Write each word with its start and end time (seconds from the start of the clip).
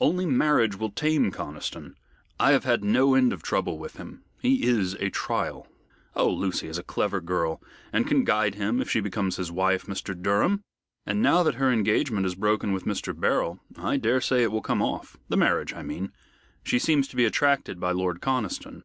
Only 0.00 0.26
marriage 0.26 0.74
will 0.76 0.90
tame 0.90 1.32
Conniston. 1.32 1.94
I 2.38 2.52
have 2.52 2.64
had 2.64 2.84
no 2.84 3.14
end 3.14 3.32
of 3.32 3.42
trouble 3.42 3.78
with 3.78 3.96
him. 3.96 4.22
He 4.38 4.64
is 4.64 4.92
a 5.00 5.08
trial." 5.08 5.66
"Oh, 6.14 6.28
Lucy 6.28 6.68
is 6.68 6.76
a 6.76 6.82
clever 6.82 7.22
girl, 7.22 7.62
and 7.90 8.06
can 8.06 8.22
guide 8.24 8.56
him 8.56 8.82
if 8.82 8.90
she 8.90 9.00
becomes 9.00 9.36
his 9.36 9.50
wife, 9.50 9.86
Mr. 9.86 10.14
Durham. 10.14 10.60
And 11.06 11.22
now 11.22 11.42
that 11.42 11.54
her 11.54 11.72
engagement 11.72 12.26
is 12.26 12.34
broken 12.34 12.72
with 12.74 12.84
Mr. 12.84 13.18
Beryl, 13.18 13.60
I 13.78 13.96
daresay 13.96 14.42
it 14.42 14.52
will 14.52 14.60
come 14.60 14.82
off 14.82 15.16
the 15.30 15.38
marriage 15.38 15.72
I 15.72 15.82
mean. 15.82 16.12
She 16.62 16.78
seems 16.78 17.08
to 17.08 17.16
be 17.16 17.24
attracted 17.24 17.80
by 17.80 17.92
Lord 17.92 18.20
Conniston." 18.20 18.82